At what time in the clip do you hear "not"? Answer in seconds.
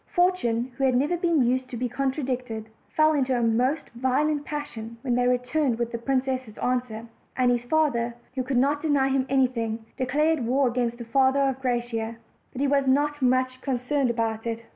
8.57-8.81, 12.87-13.21